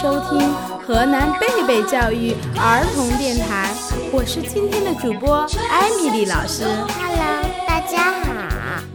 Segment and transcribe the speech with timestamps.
[0.00, 0.50] 收听
[0.86, 3.68] 河南贝贝教育儿童电台，
[4.10, 6.64] 我是今天的主播艾米丽老师。
[6.64, 8.32] Hello，大家好，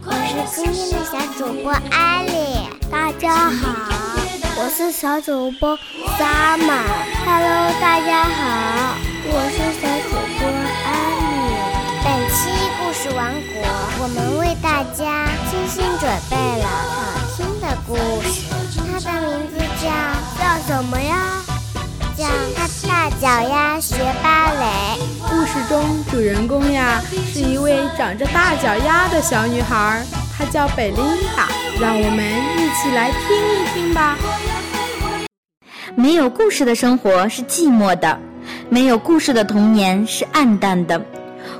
[0.04, 2.66] 我是今天的小主播艾丽。
[2.90, 4.18] 大家好，
[4.58, 5.78] 我是小主播
[6.18, 6.90] Summer。
[7.24, 8.98] Hello，大家好，
[9.30, 10.42] 我是小主播
[10.82, 10.90] 艾
[11.22, 11.54] 米。
[12.02, 12.50] 本期
[12.80, 13.62] 故事王国，
[14.02, 16.98] 我们为大家精心准备了好
[17.36, 17.94] 听的故
[18.28, 18.50] 事，
[18.98, 19.90] 它的名字叫
[20.40, 21.42] 叫什么呀？
[22.16, 22.24] 叫
[22.88, 24.98] 大脚丫学芭蕾。
[25.28, 30.02] 故事中主人公呀是一位长着大脚丫的小女孩，
[30.34, 30.96] 她叫贝琳
[31.36, 31.46] 达。
[31.78, 32.24] 让我们
[32.56, 34.16] 一起来听一听吧。
[35.94, 38.18] 没有故事的生活是寂寞的，
[38.70, 40.98] 没有故事的童年是暗淡的。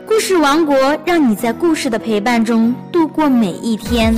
[0.07, 4.17] 故事王国让你在故事的陪伴中度过每一天。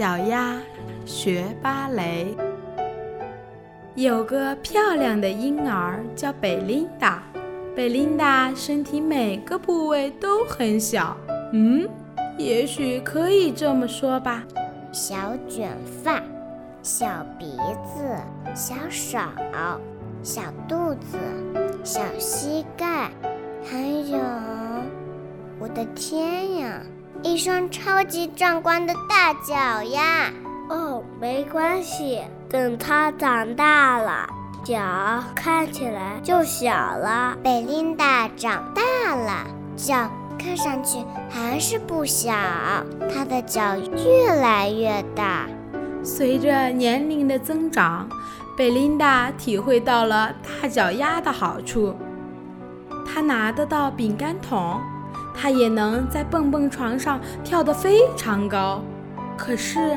[0.00, 0.58] 脚丫
[1.04, 2.34] 学芭蕾。
[3.94, 7.22] 有个漂亮的婴儿叫贝琳达，
[7.76, 11.14] 贝琳达身体每个部位都很小，
[11.52, 11.86] 嗯，
[12.38, 14.42] 也许可以这么说吧：
[14.90, 16.22] 小卷发，
[16.82, 17.06] 小
[17.38, 18.16] 鼻子，
[18.54, 19.18] 小手，
[20.22, 21.18] 小肚子，
[21.84, 23.10] 小膝盖，
[23.62, 24.18] 还有，
[25.58, 26.80] 我的天呀！
[27.22, 30.32] 一双超级壮观的大脚丫！
[30.70, 34.26] 哦，没关系，等它长大了，
[34.64, 37.36] 脚看起来就小了。
[37.42, 42.32] 贝琳达长大了，脚看上去还是不小，
[43.12, 45.46] 她的脚越来越大。
[46.02, 48.08] 随着年龄的增长，
[48.56, 50.32] 贝琳达体会到了
[50.62, 51.94] 大脚丫的好处，
[53.06, 54.80] 她拿得到饼干桶。
[55.40, 58.82] 他也能在蹦蹦床上跳得非常高，
[59.38, 59.96] 可是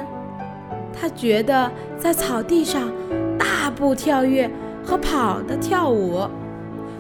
[0.98, 2.90] 他觉得在草地上
[3.38, 4.50] 大步跳跃
[4.86, 6.26] 和跑的跳舞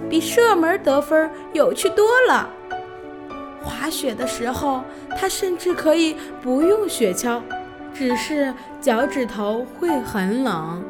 [0.09, 2.49] 比射门得分有趣多了。
[3.63, 4.81] 滑雪的时候，
[5.17, 7.41] 他甚至可以不用雪橇，
[7.93, 10.83] 只是脚趾头会很冷。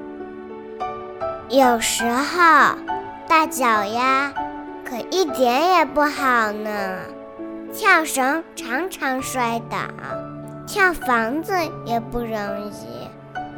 [1.49, 2.75] 有时候
[3.27, 4.33] 大脚丫
[4.83, 6.97] 可一点也不好呢。
[7.73, 9.77] 跳绳常常摔倒，
[10.67, 11.53] 跳房子
[11.85, 12.29] 也不容
[12.71, 13.09] 易，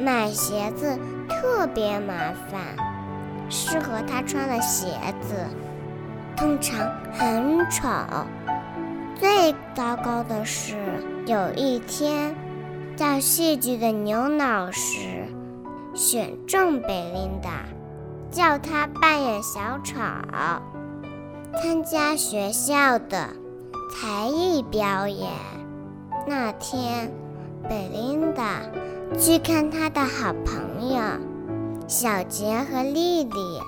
[0.01, 2.13] 买鞋子特别麻
[2.49, 2.61] 烦，
[3.49, 4.87] 适合他穿的鞋
[5.19, 5.35] 子
[6.37, 7.89] 通常很丑。
[9.19, 10.75] 最糟糕的是，
[11.25, 12.33] 有一天，
[12.95, 15.25] 教戏剧的牛老师
[15.93, 17.65] 选中贝琳达，
[18.31, 19.95] 叫她扮演小丑，
[21.61, 23.27] 参加学校的。
[23.97, 25.31] 才艺表演
[26.27, 27.09] 那天，
[27.69, 28.59] 贝琳达
[29.17, 31.01] 去看她的好朋友
[31.87, 33.61] 小杰和丽丽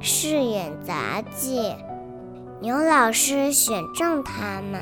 [0.00, 1.74] 饰演杂技。
[2.60, 4.80] 牛老师选中他们，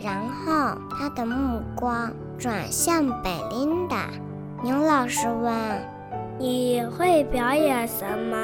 [0.00, 4.10] 然后他的目光转向贝琳达。
[4.62, 5.52] 牛老师问
[6.38, 8.36] ：“你会表演什么？”“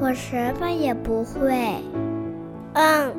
[0.00, 1.84] 我什么也不会。
[2.72, 3.14] ”“嗯。”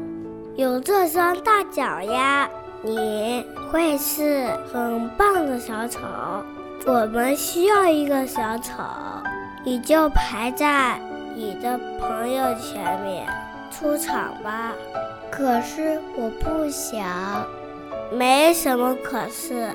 [0.58, 2.50] 有这双大脚丫，
[2.82, 6.00] 你会是很棒的小丑。
[6.86, 8.84] 我们需要一个小丑，
[9.64, 11.00] 你就排在
[11.36, 13.26] 你的朋友前面
[13.72, 14.74] 出场吧。
[15.32, 17.46] 可是我不想。
[18.12, 19.70] 没什么可是。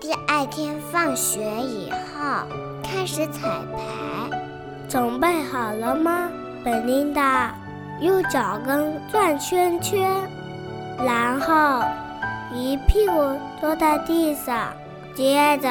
[0.00, 2.44] 第二天放学以后
[2.82, 4.36] 开始彩排，
[4.88, 6.28] 准备好了吗，
[6.64, 7.54] 本琳达？
[8.02, 10.10] 用脚跟转圈圈，
[10.98, 11.80] 然后
[12.52, 14.72] 一屁股坐在地上，
[15.14, 15.68] 接着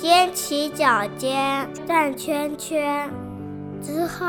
[0.00, 3.10] 踮起脚尖转圈圈，
[3.82, 4.26] 之后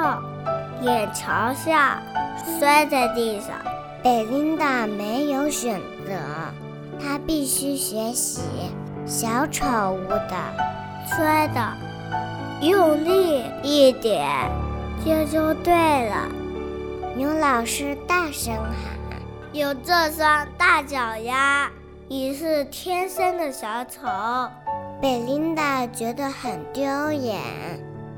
[0.82, 2.02] 脸朝下
[2.60, 3.52] 摔在地上。
[4.04, 6.12] 贝琳达没有选择，
[7.02, 8.42] 她必须学习
[9.06, 10.36] 小丑舞的，
[11.08, 11.62] 摔的
[12.62, 14.28] 用力一点，
[15.06, 15.74] 这就对
[16.10, 16.28] 了。
[17.16, 18.76] 牛老师大声喊
[19.54, 21.72] ：“有这双大脚丫，
[22.10, 24.02] 你是天生的小丑。
[25.02, 27.40] 贝琳达觉得很丢脸。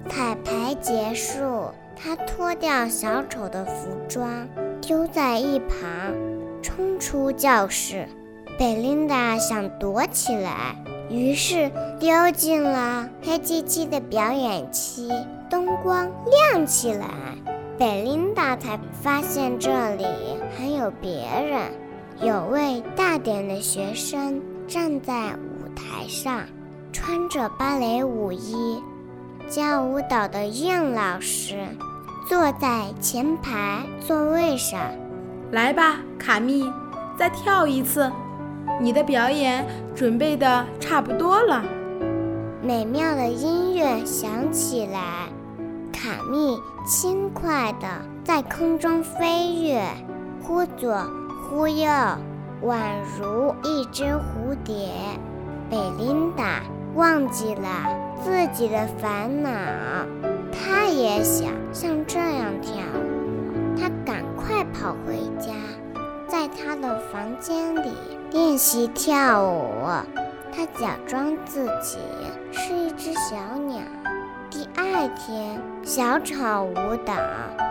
[0.09, 4.47] 彩排结束，她脱掉小丑的服装，
[4.81, 5.77] 丢在一旁，
[6.63, 8.07] 冲出教室。
[8.57, 10.75] 贝琳达想躲起来，
[11.11, 15.11] 于是丢进了黑漆漆的表演期。
[15.51, 16.11] 灯光
[16.51, 17.07] 亮起来，
[17.77, 20.05] 贝琳达才发现这里
[20.57, 21.71] 还有别人。
[22.19, 26.41] 有位大点的学生站在舞台上，
[26.91, 28.81] 穿着芭蕾舞衣。
[29.47, 31.67] 教舞蹈的燕老师
[32.27, 34.79] 坐在前排座位上。
[35.51, 36.69] 来吧，卡密，
[37.15, 38.11] 再跳一次。
[38.81, 39.63] 你的表演
[39.95, 41.63] 准备的差不多了。
[42.63, 45.29] 美妙的音乐响起来，
[45.97, 47.87] 卡密轻快地
[48.23, 49.81] 在空中飞跃，
[50.43, 51.03] 忽左
[51.49, 51.87] 忽右，
[52.63, 52.77] 宛
[53.19, 54.91] 如一只蝴蝶。
[55.71, 56.61] 贝琳达
[56.93, 58.05] 忘记了。
[58.23, 59.49] 自己的烦恼，
[60.51, 63.79] 他也想像这样跳舞。
[63.79, 65.51] 他赶快跑回家，
[66.27, 67.91] 在他的房间里
[68.31, 69.63] 练习跳舞。
[70.51, 71.97] 他假装自己
[72.51, 73.35] 是一只小
[73.67, 73.79] 鸟。
[74.77, 77.15] 第二天，小丑舞蹈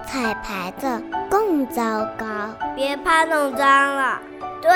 [0.05, 1.01] 彩排的
[1.31, 2.27] 更糟糕。
[2.75, 4.21] 别怕弄脏了，
[4.61, 4.73] 对，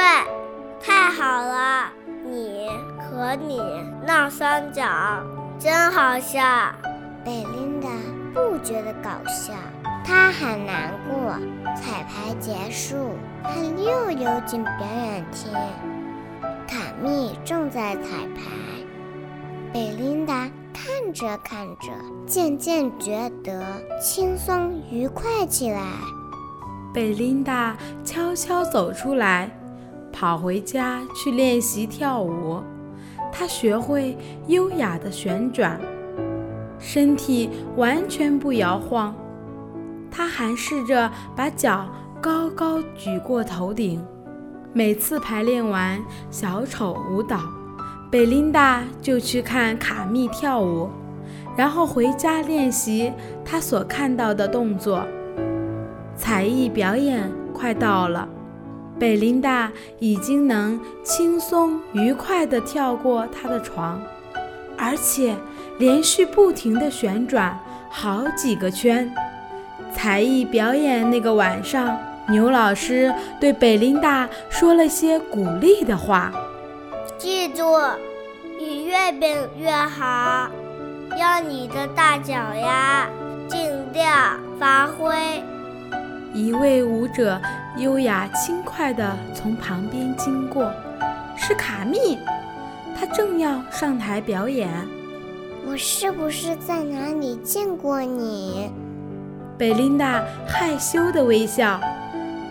[0.80, 1.88] 太好了，
[2.24, 2.68] 你
[3.00, 3.60] 和你
[4.06, 4.84] 闹三角。
[5.58, 6.40] 真好笑，
[7.24, 7.88] 贝琳达
[8.32, 9.52] 不觉得搞笑，
[10.04, 11.34] 她很难过。
[11.74, 15.52] 彩排结束，她又溜进表演厅。
[16.68, 18.52] 卡密正在彩排，
[19.72, 21.92] 贝琳达看着看着，
[22.26, 23.62] 渐渐觉得
[24.00, 25.82] 轻松愉快起来。
[26.92, 29.50] 贝琳达悄悄走出来，
[30.12, 32.62] 跑回家去练习跳舞。
[33.32, 34.18] 他学会
[34.48, 35.80] 优雅的旋转，
[36.78, 39.14] 身体完全不摇晃。
[40.10, 41.88] 他还试着把脚
[42.20, 44.04] 高高举过头顶。
[44.72, 46.00] 每次排练完
[46.30, 47.40] 小丑舞蹈，
[48.10, 50.90] 贝琳达就去看卡密跳舞，
[51.56, 53.12] 然后回家练习
[53.44, 55.06] 她所看到的动作。
[56.16, 58.28] 才艺表演快到了。
[58.98, 59.70] 贝琳达
[60.00, 64.02] 已经能轻松愉快地跳过她的床，
[64.76, 65.36] 而且
[65.78, 67.56] 连续不停地旋转
[67.88, 69.08] 好几个圈。
[69.94, 71.96] 才艺表演那个晚上，
[72.28, 76.32] 牛老师对贝琳达说了些鼓励的话
[77.20, 77.62] ：“记住，
[78.58, 80.48] 你越变越好，
[81.18, 83.06] 要你的大脚丫
[83.46, 85.44] 尽量发挥。”
[86.32, 87.38] 一位舞者
[87.76, 90.72] 优雅轻快地从旁边经过，
[91.36, 92.18] 是卡密，
[92.98, 94.70] 他正要上台表演。
[95.66, 98.70] 我是不是在哪里见过你？
[99.58, 101.78] 贝琳达害羞地微笑。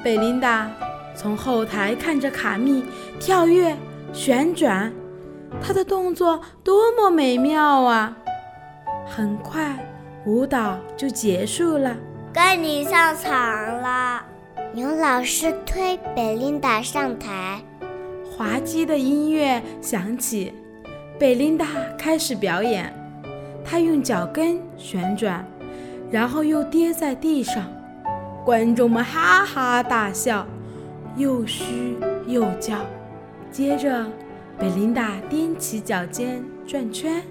[0.04, 0.70] 贝琳达
[1.16, 2.86] 从后台看着卡密
[3.20, 3.76] 跳跃、
[4.12, 4.92] 旋转，
[5.62, 8.18] 他的动作多么美妙啊！
[9.06, 9.78] 很快，
[10.26, 11.96] 舞蹈就结束了。
[12.34, 13.32] 该你上场
[13.82, 14.22] 了，
[14.74, 17.62] 牛老师推贝琳达上台，
[18.32, 20.54] 滑稽的音乐响起，
[21.18, 21.66] 贝琳达
[21.98, 22.94] 开始表演。
[23.64, 25.46] 她用脚跟旋转，
[26.12, 27.64] 然后又跌在地上，
[28.44, 30.46] 观众们哈哈大笑，
[31.16, 31.98] 又嘘
[32.28, 32.76] 又叫。
[33.52, 34.06] 接着，
[34.58, 37.24] 贝琳达踮起脚尖转圈，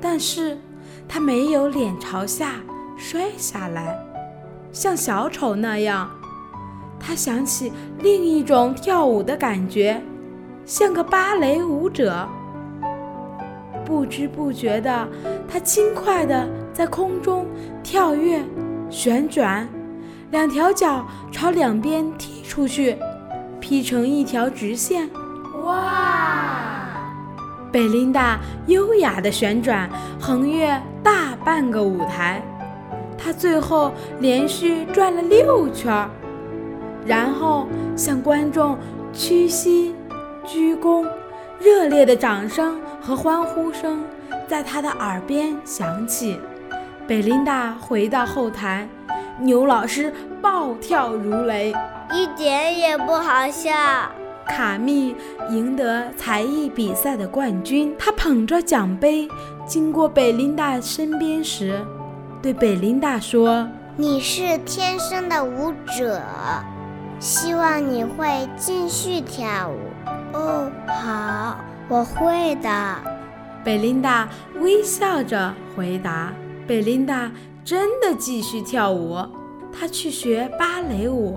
[0.00, 0.56] 但是
[1.08, 2.60] 她没有脸朝下。
[2.98, 3.94] 摔下来，
[4.72, 6.10] 像小丑那样。
[6.98, 10.00] 他想起另一种跳舞的感觉，
[10.64, 12.26] 像个芭蕾舞者。
[13.84, 15.06] 不知不觉的，
[15.46, 17.44] 他轻快地在空中
[17.82, 18.42] 跳跃、
[18.88, 19.68] 旋转，
[20.30, 22.96] 两条脚朝两边踢出去，
[23.66, 25.10] 劈成一条直线。
[25.64, 26.86] 哇！
[27.72, 32.40] 贝琳达优雅地旋转，横越大半个舞台。
[33.18, 36.08] 她最后连续转了六圈，
[37.04, 38.78] 然后向观众
[39.12, 39.92] 屈膝
[40.44, 41.04] 鞠躬，
[41.58, 44.04] 热烈的掌声和欢呼声
[44.46, 46.38] 在他的耳边响起。
[47.08, 48.88] 贝琳达回到后台，
[49.38, 51.74] 牛老师暴跳如雷，
[52.12, 53.70] 一点也不好笑。
[54.46, 55.14] 卡密
[55.50, 59.28] 赢得才艺比赛的冠军，他捧着奖杯
[59.66, 61.84] 经过贝琳达身边时。
[62.40, 66.22] 对贝琳达说：“你是天生的舞者，
[67.18, 69.78] 希望你会继续跳舞。”
[70.32, 72.96] 哦，好，我会的。
[73.64, 74.28] 贝琳达
[74.60, 76.32] 微笑着回答。
[76.68, 77.30] 贝琳达
[77.66, 79.18] 真的继续跳舞，
[79.72, 81.36] 她去学芭蕾舞，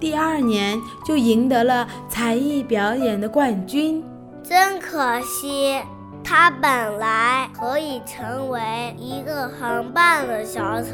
[0.00, 4.02] 第二年就赢得了才艺表演的冠军。
[4.42, 5.78] 真可惜，
[6.24, 10.88] 她本来可以成为一个很棒的小丑。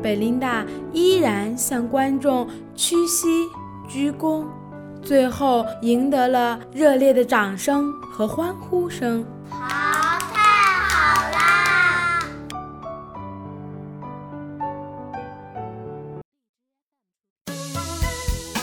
[0.00, 0.64] 贝琳达
[0.94, 3.46] 依然向观众屈膝
[3.86, 4.46] 鞠躬，
[5.02, 9.22] 最后赢得了热烈的掌声和欢呼声。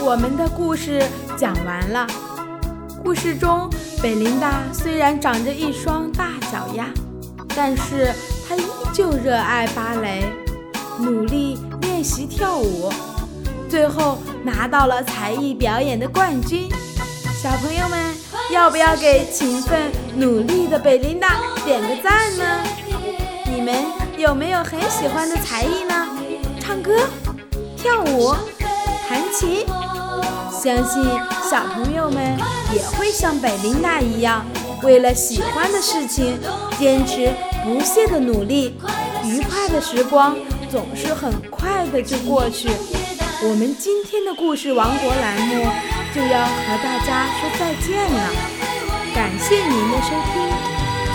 [0.08, 1.04] 我们的故事
[1.38, 2.08] 讲完了。
[3.04, 3.70] 故事中，
[4.02, 6.86] 贝琳达虽然长着一双大脚丫，
[7.54, 8.14] 但是
[8.48, 10.24] 她依旧热爱芭蕾，
[10.98, 12.90] 努力练习跳舞，
[13.68, 16.70] 最后拿到了才艺表演的冠军。
[17.44, 18.16] 小朋友们，
[18.50, 21.36] 要不要给勤奋努力的贝琳达
[21.66, 22.64] 点个赞呢？
[23.54, 23.76] 你们
[24.18, 26.08] 有没有很喜欢的才艺呢？
[26.62, 26.94] 唱歌、
[27.76, 28.34] 跳舞、
[29.10, 29.66] 弹琴？
[30.68, 31.02] 相信
[31.50, 32.38] 小朋友们
[32.74, 34.46] 也会像贝琳达一样，
[34.84, 36.38] 为了喜欢的事情
[36.78, 37.32] 坚持
[37.64, 38.78] 不懈的努力。
[39.24, 40.36] 愉快的时光
[40.70, 42.68] 总是很快的就过去。
[43.44, 45.66] 我们今天的故事王国栏目
[46.14, 48.30] 就要和大家说再见了，
[49.16, 50.52] 感谢您的收听，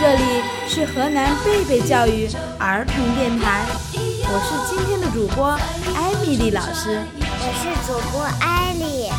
[0.00, 2.26] 这里是河南贝贝教育
[2.58, 5.50] 儿童电台，我是今天的主播
[5.94, 9.10] 艾米丽老师，我是主播艾丽。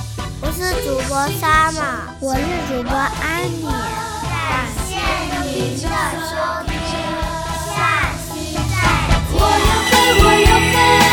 [0.43, 4.99] 不是主播杀马我是主播安妮感谢
[5.41, 5.87] 您的
[6.19, 6.33] 收
[6.67, 6.71] 听
[7.73, 8.59] 下期再
[9.07, 9.23] 见。
[9.31, 11.12] 我要飞我要飞。